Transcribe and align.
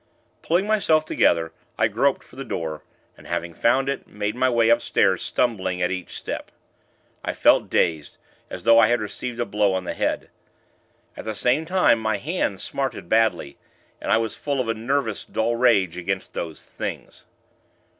Pulling 0.41 0.65
myself 0.65 1.05
together, 1.05 1.51
I 1.77 1.87
groped 1.87 2.23
for 2.23 2.35
the 2.35 2.43
door, 2.43 2.83
and, 3.15 3.27
having 3.27 3.53
found 3.53 3.87
it, 3.87 4.07
made 4.07 4.33
my 4.33 4.49
way 4.49 4.69
upstairs, 4.69 5.21
stumbling 5.21 5.79
at 5.79 5.91
each 5.91 6.17
step. 6.17 6.49
I 7.23 7.33
felt 7.33 7.69
dazed, 7.69 8.17
as 8.49 8.63
though 8.63 8.79
I 8.79 8.87
had 8.87 8.99
received 8.99 9.39
a 9.39 9.45
blow 9.45 9.75
on 9.75 9.83
the 9.83 9.93
head. 9.93 10.31
At 11.15 11.25
the 11.25 11.35
same 11.35 11.65
time, 11.65 11.99
my 11.99 12.17
hand 12.17 12.59
smarted 12.61 13.09
badly, 13.09 13.59
and 14.01 14.11
I 14.11 14.17
was 14.17 14.33
full 14.35 14.59
of 14.59 14.67
a 14.67 14.73
nervous, 14.73 15.23
dull 15.23 15.55
rage 15.55 15.97
against 15.97 16.33
those 16.33 16.65
Things. 16.65 17.25